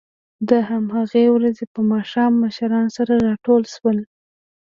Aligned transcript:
د 0.49 0.51
همهغې 0.69 1.25
ورځې 1.35 1.65
په 1.73 1.79
ماښام 1.91 2.31
مشران 2.43 2.85
سره 2.97 3.13
ټول 3.45 3.61
شول 3.73 3.97